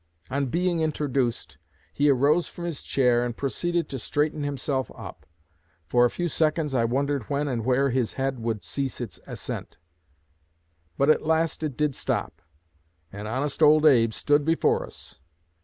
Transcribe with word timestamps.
On 0.31 0.47
being 0.47 0.81
introduced, 0.81 1.59
he 1.93 2.09
arose 2.09 2.47
from 2.47 2.65
his 2.65 2.81
chair 2.81 3.23
and 3.23 3.37
proceeded 3.37 3.87
to 3.89 3.99
straighten 3.99 4.41
himself 4.41 4.89
up. 4.95 5.27
For 5.85 6.05
a 6.05 6.09
few 6.09 6.27
seconds 6.27 6.73
I 6.73 6.85
wondered 6.85 7.29
when 7.29 7.47
and 7.47 7.63
where 7.63 7.91
his 7.91 8.13
head 8.13 8.39
would 8.39 8.63
cease 8.63 8.99
its 8.99 9.19
ascent; 9.27 9.77
but 10.97 11.11
at 11.11 11.21
last 11.21 11.61
it 11.61 11.77
did 11.77 11.93
stop, 11.93 12.41
and 13.13 13.27
'Honest 13.27 13.61
Old 13.61 13.85
Abe' 13.85 14.11
stood 14.11 14.43
before 14.43 14.83
us. 14.87 15.19